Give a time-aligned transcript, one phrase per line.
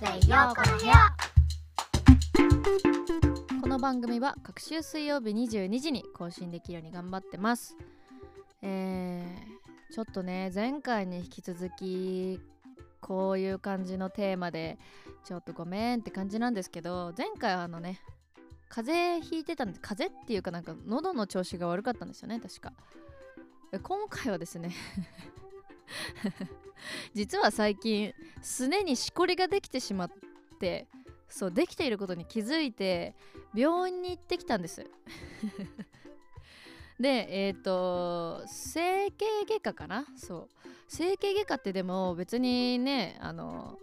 [0.00, 1.08] この部屋。
[3.62, 7.76] この番組は各週水曜日22時に更新できるように頑張ってます。
[8.60, 12.40] えー、ちょっとね前回に引き続き
[13.00, 14.78] こういう感じのテーマで
[15.24, 18.00] ちょっとごめんって感じなんですけど前回はあのね
[18.68, 22.72] 風邪ひいてたんで風邪っていうかなんか喉の調子が悪かったんですよね確か。
[23.82, 24.74] 今回はですね
[27.14, 30.10] 実は最近すねにしこりができてしまっ
[30.60, 30.86] て
[31.28, 33.14] そうできていることに気づいて
[33.54, 34.84] 病院に行ってきたんです。
[37.00, 40.06] でえっ、ー、と整形外科かな？
[40.16, 40.68] そう。
[40.86, 43.78] 整形外科ってでも別にねあの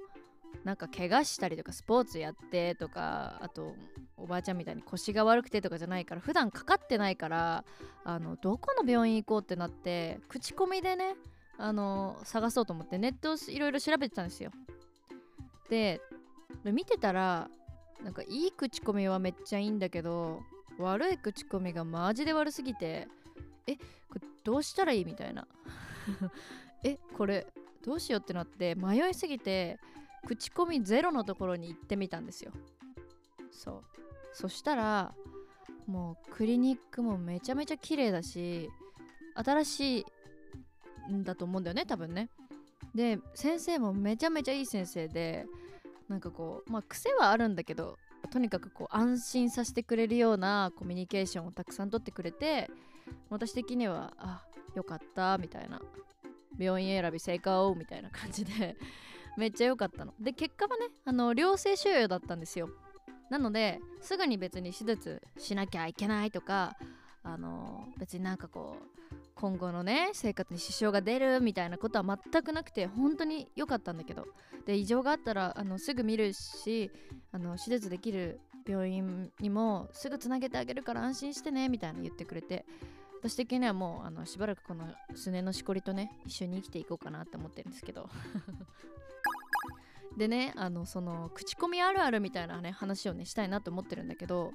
[0.64, 3.76] なんか怪我したりとかスポーツやってとかあと
[4.16, 7.66] おばあちゃんみたいに腰が悪くてとかじゃないから普段かかってないから
[8.04, 11.16] あのどこの病院行こうってなって口コミでね
[11.64, 14.52] あの探そうと思ってネットをいろいろ調べてたんですよ。
[15.70, 16.02] で
[16.66, 17.50] 見てたら
[18.04, 20.42] なんかいい口コミはめっちゃいいんだけど
[20.80, 23.08] 悪い口コミがマジで悪すぎて
[23.68, 25.48] えこれどうしたらいいみたいな。
[26.84, 27.46] えこれ
[27.84, 29.80] どうしようってなって迷いすぎて
[30.26, 32.52] 口コミゼロのところに行ってみたんですよ。
[33.52, 33.84] そう。
[34.34, 35.14] そしたら
[35.86, 38.72] もうクリニックもめちゃめちゃ綺麗だし
[39.36, 40.06] 新しい
[41.10, 42.30] んだと思うんだよね多分ね。
[42.96, 45.46] で先生もめちゃめちゃいい先生で
[46.10, 47.98] なんかこうまあ癖はあるんだけど
[48.32, 52.70] とにかくこう安心させてくれるようなコミュニケーションをたくさんとってくれて
[53.30, 54.44] 私的にはあ
[54.76, 55.82] よかったみたいな。
[56.58, 58.76] 病院選び成功みたいな感じで
[59.38, 60.14] めっちゃ良かったの。
[60.20, 62.70] で結果はねあの良性収容だったんですよ。
[63.30, 66.76] なのですぐに別に手術しなきゃいけないとか
[67.24, 69.01] あの別になんかこう
[69.42, 74.28] 今後のね生活に支障が出るみたいなことは全くなくて本当に良かったんだけど。
[74.68, 76.92] で異常があったらあのすぐ見るし
[77.32, 82.66] あの手術できる病院にもすぐつなげてあげるから安心してねみたいな言ってくれて。
[83.24, 84.84] 私的にはもうあのしばらくこの
[85.14, 88.10] すねのしこりとね一緒に生きていこうかなって思ってるんですけど。
[90.18, 94.52] でねあのその口コミあるあるみたいなね話をねしたいなと思ってるんだけど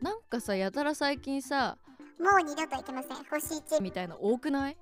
[0.00, 1.78] なんかさやたら最近さ
[2.18, 3.16] もう二度といけません。
[3.24, 4.76] 星1みたいな多くない？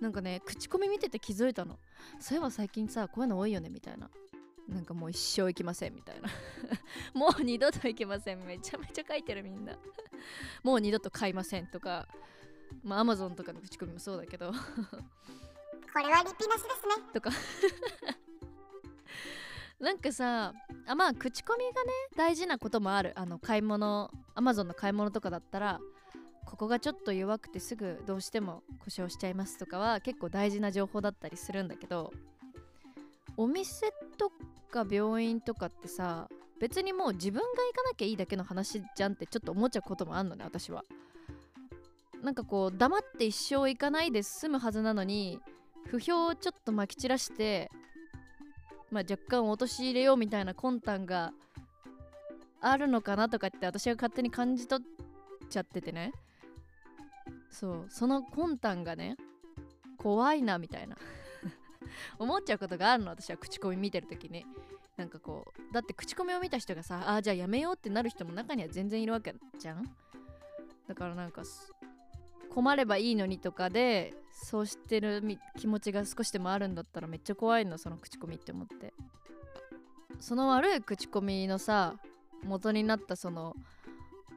[0.00, 1.78] なんかね口コミ見てて気づいたの。
[2.20, 4.10] そういえば最近さこういうの多いよねみたいな。
[4.68, 6.28] なんかもう一生行きませんみたいな。
[7.12, 8.44] もう二度と行きません。
[8.44, 9.76] めちゃめちゃ書いてるみんな。
[10.62, 12.08] もう二度と買いませんとか。
[12.82, 14.50] まあアマゾンとかの口コミもそうだけど。
[14.52, 14.58] こ
[15.98, 17.04] れはリピなしですね。
[17.12, 17.30] とか。
[19.80, 20.54] なんかさ
[20.86, 23.12] あまあ口コミがね大事なこともある。
[23.16, 25.80] あの買い物アマゾンの買い物とかだったら
[26.44, 32.12] ここがちょっと弱くてすぐどうしても故障しちゃいますとかは結構大事な情報だったりするんだけど
[33.36, 34.30] お店と
[34.70, 36.28] か病院とかってさ
[36.60, 40.84] 別にもう自分が行かなきゃいいだけの話じゃんってちょっと思っちゃうこともあんのね私は。
[42.22, 45.40] なんかこう黙って一生行かないで済むはずなのに
[45.88, 47.70] 不評をちょっとまき散らして
[48.94, 51.32] まあ、若干陥れようみたいな魂胆が
[52.60, 56.12] あるのかなとかって私が勝手に感じ取っちゃっててね。
[57.54, 59.16] そうその魂胆がね
[59.96, 60.96] 怖いなみたいな。
[62.18, 63.36] 思っちゃうことがあるの私は。
[63.36, 64.44] 口コミ見てる時に。
[64.96, 69.84] なんかこうだって口コミを見た人がさあじゃあやめようってなる人も中には全然いるわけじゃん。
[70.86, 71.42] だからなんか
[72.50, 75.22] 困ればいいのにとかでそうしてる
[75.56, 78.92] 気持ちが少しでもあるんだったらめっちゃ怖いのその口コミって思って。
[80.20, 81.94] その悪い口コミのさ
[82.44, 83.54] 元になったその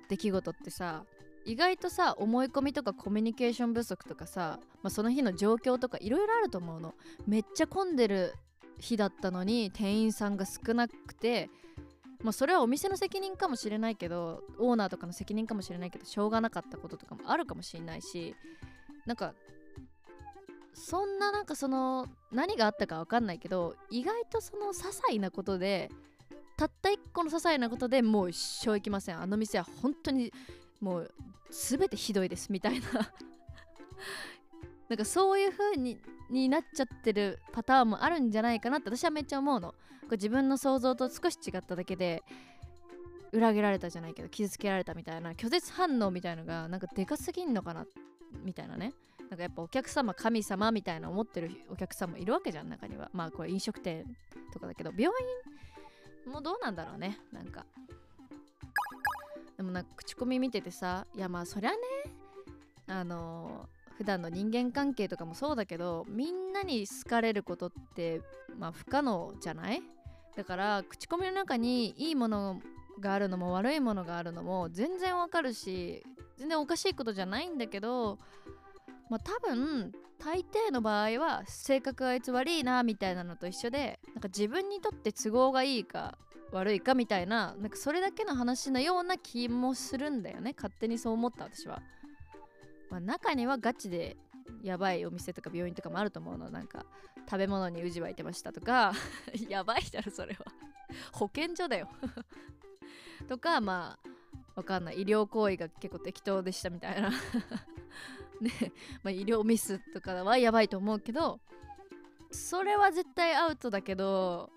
[0.09, 1.03] 出来事ってさ
[1.47, 6.93] 意外とさ思い込みとかコミュニケーション不足とかさ、まあ、その日の状況とかいろいろあると思うの。
[7.25, 8.33] めっちゃ混んでる
[8.77, 11.49] 日だったのに店員さんが少なくて
[12.23, 18.35] まあ、それはお店の責任かもしれないけどオーナーとかの責任かもしれないけどしょうがなかったこととかもあるかもしれないし
[19.05, 19.35] なんか
[20.73, 25.91] そんななんかその何があったか分かんないけど意外とその些細なことで
[26.57, 29.21] たった一個の些細なことでもう一生行きません。
[29.21, 30.33] あの店は本当に
[30.79, 31.11] もう
[31.49, 32.87] 全てひどいですみたいな
[34.89, 35.97] なんかそういう風に
[36.29, 39.69] になっちゃってるパターンもあるんじゃないかなって私はめっちゃ思うの。
[39.71, 42.23] これ自分の想像と少し違っただけで
[43.31, 47.85] 裏切られたじゃないけど傷つけられたみたいな拒絶反応みたいのがなんかでかすぎんのかな
[48.43, 48.93] みたいなね。
[49.29, 54.05] なんかやっぱお客様神様みたいな思ってるお客さんもいるわけじゃん中にはまあこれ飲食店
[54.53, 55.13] とかだけど病
[56.25, 57.65] 院もどうなんだろうねなんか
[59.57, 61.77] でもなんか口コミ見ててさいやまあそりゃね
[62.87, 63.67] あの
[63.97, 68.21] 普段の人間関係とかもそうだけどみんなに好かれることって
[68.57, 69.81] まあ不可能じゃない？
[70.35, 72.61] だから口コミの中にいいもの
[72.99, 76.03] があるのも悪いものがあるのも全然わかるし
[76.37, 78.19] 全然おかしいことじゃないんだけど
[79.09, 86.17] まあ多分大抵の場合は性格あいつ悪いなみたいなのと一緒でなんか自分にとって都合がいいか
[86.51, 90.53] 悪いかみたいななんかそれだけの話のような気もするんだよね。
[90.55, 91.81] 勝手にそう思った私は、
[92.89, 94.17] まあ、中にはガチで
[94.63, 96.49] やばいお店とか病院とかもあると思うの。
[96.49, 96.85] なんか
[97.29, 98.93] 食べ物にウジ湧いてましたとか。
[99.49, 100.45] やばいだろそれは。
[101.11, 101.89] 保健所だよ。
[103.27, 104.09] とかまあ
[104.55, 105.01] わかんない。
[105.01, 107.11] 医療行為が結構適当でしたみたいな。
[108.39, 108.71] ね。
[109.03, 111.39] まあ、医療ミスとかはやばいと思うけど
[112.31, 114.51] それは絶対アウトだけど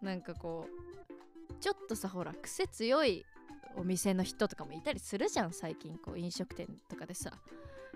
[0.00, 0.85] なんかこう
[1.60, 3.24] ちょっとさほら癖強い
[3.76, 7.32] お店の人とかもいたりするじゃん最近こう飲食店とかでさ。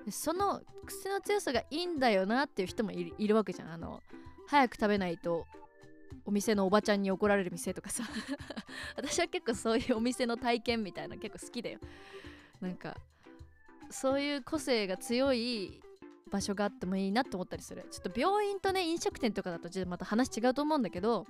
[0.08, 3.72] その癖の強さがいいんだよなっていう人もいるわけじゃん。
[3.72, 4.02] あの
[4.46, 5.46] 早く食べないと
[6.24, 8.04] お店のおばちゃんに怒られる店とかさ。
[8.96, 11.78] 私は結構そういうお店の体験みたいな結構好きだよ。
[12.60, 12.96] なんか
[13.90, 15.82] そういう個性が強い
[16.30, 17.86] 場所があってもいいなって思ったりする。
[17.90, 21.26] ちょっと病院とね飲食店とかだとまた話違うと思うんだけど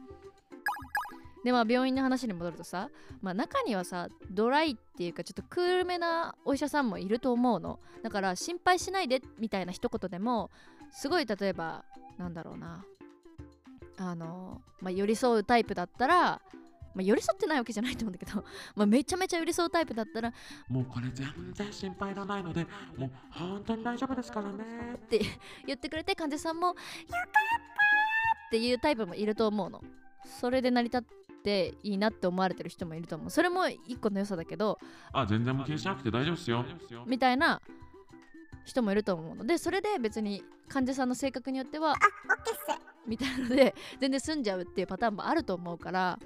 [1.45, 2.91] でまあ病院の話に戻るとさ、
[3.23, 10.51] まあ、中にはさドライっていうかちょっとクールめなお医者さんもいると思うのだから心配しないでみたいな一言でも
[10.91, 11.85] すごい例えば
[12.19, 12.85] なんだろうな
[13.97, 16.41] あの、まあ、寄り添うタイプだったら
[16.95, 18.45] まあ、寄り添ってないわけじゃないと思うんだけど、
[18.75, 20.33] まあ、めちゃめちゃ寄り添うタイプだったら
[20.69, 22.67] もうこれ全然心配いらないので
[22.97, 25.21] もう本当に大丈夫ですからねって
[25.67, 27.19] 言ってくれて患者さんも「よかった!」
[28.49, 29.83] っていうタイプもいると思うの
[30.25, 31.03] それで成り立っ
[31.43, 33.31] ていいなって思われてる人もいると思う。
[33.31, 34.79] それも一個の良さだけど
[35.13, 36.65] あ全然もう気にしなくて大丈夫ですよ。
[37.07, 37.61] みたいな
[38.65, 39.45] 人もいると思うの。
[39.45, 42.83] でそれで別に患者さんの性格によってはあオッケーっす。
[43.07, 46.19] みたいなので全然済んじゃうっていうパターンもあると思うから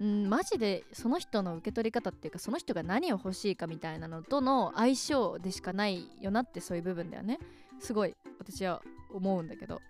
[0.00, 7.38] うんマジでその人の受け取り方っていうかその人が何を欲しいかみたいなのとの相性でしかないよなってそういう部分だよね。
[7.80, 9.80] すごい私は思うんだけど。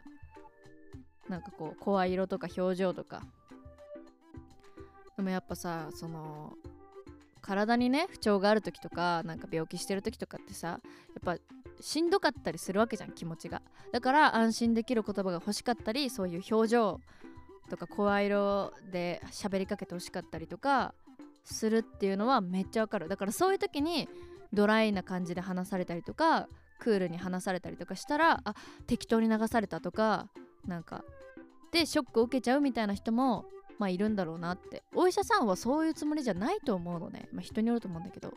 [1.29, 3.23] なんかこう声色とか表情とか
[5.19, 6.53] でもやっぱさその
[7.41, 10.81] 体にね不調がある時とかなんか病気してる時とかってさやっ
[11.25, 11.37] ぱ
[11.81, 13.61] しんどかったりするわけじゃん気持ちが。
[13.93, 17.01] だから安心できる言葉が欲しかったりそういう表情
[17.69, 20.95] とか声色で喋りかけてほしかったりとか
[21.45, 23.09] するっていうのはめっちゃわかる。
[23.09, 24.09] だからそういう時に
[24.53, 26.49] ドライな感じで話されたりとか
[26.79, 28.55] クールに話されたりとかしたらあ
[28.87, 30.29] 適当に流されたとか
[30.65, 31.03] なんか
[31.73, 33.47] でショックを受けちゃうみたいな人も
[33.79, 34.83] まあいるんだろうなって。
[34.95, 37.29] お医者さんはそういうつもりじゃないと思うのね。
[37.33, 38.35] まあ人によると思うんだけど。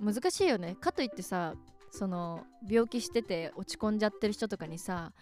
[0.00, 0.76] 難しいよね。
[0.80, 1.54] かといってさ
[1.90, 5.12] その病気してて落ち込んじゃってる人とかにさ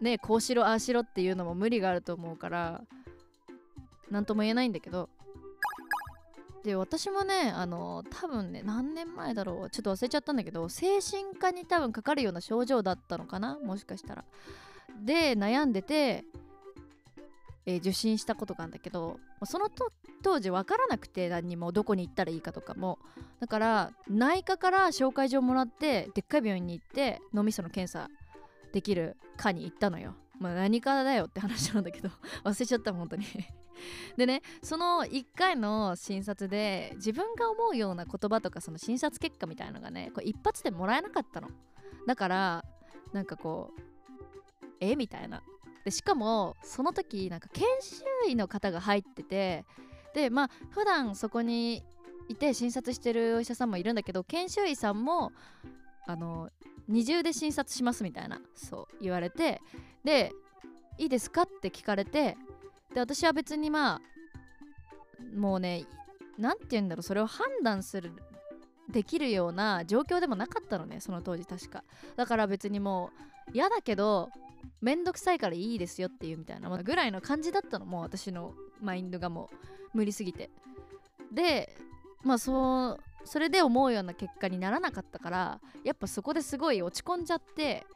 [0.00, 2.82] ねこうしろああしろっていうのも無理があると思うから
[4.10, 5.08] 何とも言えないんだけど。
[6.62, 9.70] で私もねあの多分ね何年前だろう。
[9.70, 13.58] ちょっと忘れちゃったんだけど精神科に多分かかるような症状だったのかな？
[13.58, 14.24] もしかしたら。
[15.04, 16.24] で悩んでて、
[17.66, 19.68] えー、受診したことがあるんだけどその
[20.22, 22.98] 当時分からなくて何にもどこに行ったらいいかとかも。
[23.40, 28.08] だから内科から紹介状もらってでっかい病院に行って脳みその検査
[28.72, 30.14] できる科に行ったのよ。
[30.38, 32.08] まあ何かだよって話なんだけど
[32.44, 33.24] 忘れちゃった本当に。
[34.16, 41.48] でねその1回の診察で自分が思うような言葉とかその診察結果みたいのがねこれ一発でもらえなかったの。
[42.06, 42.64] だから
[43.12, 43.80] なんかこう
[44.80, 44.96] え？
[44.96, 45.42] みたいな。
[45.84, 49.64] でしかもその時なんか研修医の方が入ってて
[50.14, 51.82] でまあ普段そこに
[52.28, 55.32] いて診察してるお医者さんもいるんだけど研修医さんも
[56.06, 56.50] あの
[56.88, 59.60] 二重で診察しますみたいなそう言われて
[60.04, 60.32] で
[60.98, 62.36] いいですかって聞かれて
[62.94, 64.00] で私は別にまあ
[65.36, 65.86] もうね
[66.38, 68.12] 何て言うんだろうそれを判断する
[68.90, 71.84] できるような状況でもなかったのねその当時確か。
[72.16, 73.10] だから別にも
[73.48, 74.30] う嫌だけど
[74.80, 79.50] めんどくさいからいいですよっていうみたいなぐらいの感じだったのもう私のマインドがも
[79.94, 80.50] う無理すぎて。
[81.32, 81.74] で
[82.22, 87.86] まあそうそれで思うような結果にならなかったからやっぱそこですごい落ち込んじゃって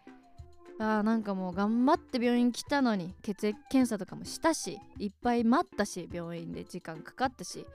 [0.79, 7.67] あーなんかもう頑張って病院来たのに血液検査とかもしたしいっぱい待ったし病院で時間かかったし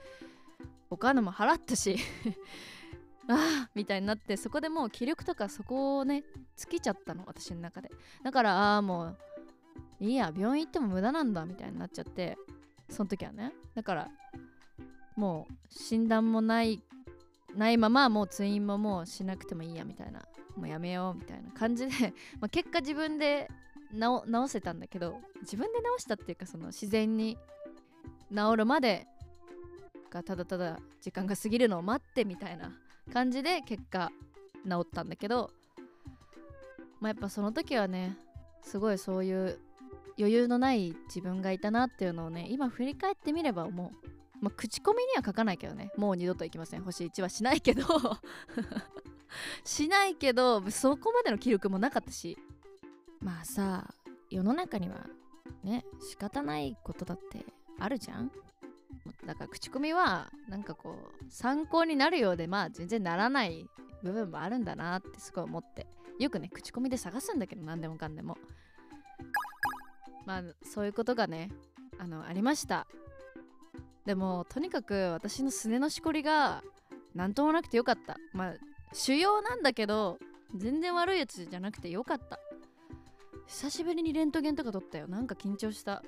[0.89, 1.97] お金も払ったし
[3.27, 6.23] ああみたいになってそこでもう気力とかそこをね
[6.57, 7.91] 尽きちゃったの私の中で。
[8.23, 9.17] だからああもう
[9.99, 12.37] いいや病院行っても無駄なんだみたいになっちゃって
[12.89, 13.53] その時はね。
[13.75, 14.11] だから
[15.15, 16.81] もう診断もない
[17.55, 20.21] ないままもう通院ももうしなくてもいいやみたいな。
[20.57, 22.13] もうやめようみたいな感じで。
[22.39, 23.49] まあ結果自分で
[23.93, 27.37] 直せたんだけど自分で直したっていうかその自然に
[28.33, 29.07] 治るまで
[30.09, 32.71] がただただ時間が過ぎるのを待ってみたいな。
[33.13, 34.11] 感じで結果
[34.67, 35.51] 治ったんだけど
[36.99, 38.17] まあやっぱその時はね
[38.63, 39.59] すごいそういう
[40.17, 44.07] 余裕のない自分がいたなっていうのをね今振り返ってみれば思う、
[44.39, 46.83] まあ、口コミには書かないけどねもう二度と行きません。
[46.83, 47.83] 星1はしないけど。
[49.63, 52.37] しないけどそこまでの記録もなかったし。
[53.21, 53.93] まあさ
[54.29, 55.07] 世の中には
[55.63, 57.45] ね仕方ないことだって
[57.79, 58.31] あるじゃん。
[59.25, 63.67] だから口コミはなんかこう参考になるようでまあ全然ならない
[64.03, 65.85] 部分もあるんだなってすごい思って
[66.19, 68.37] よくね口コミで探すんだけど何でもかんでも
[70.25, 71.51] まあそういうことがね
[71.99, 72.87] あのありました。
[74.05, 76.63] でもとにかく私のすねのしこりが
[77.13, 78.17] 何ともなくてよかった。
[78.33, 78.53] まあ
[78.93, 80.17] 腫瘍なんだけど
[80.55, 82.39] 全然悪いやつじゃなくてよかった。
[83.45, 85.07] 久しぶりにレントゲンとか撮ったよ。
[85.07, 86.03] なんか緊張した。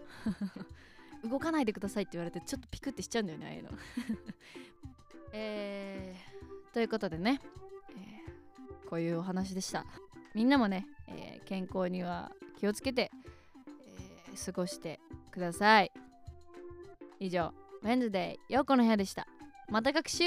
[1.29, 3.69] 動かないでくださいって言われてちょっとピクってしちゃうんだよねああいうの。
[5.33, 7.39] えー、ということでね、
[7.95, 9.85] えーこういうお話でした。
[10.35, 13.11] みんなもね、えー健康には気をつけて、
[14.27, 14.99] えー過ごして
[15.31, 15.91] ください。
[17.19, 19.27] 以上ウェンズデーようこの部屋でした。
[19.69, 20.25] また学習